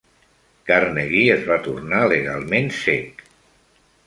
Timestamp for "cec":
2.83-3.23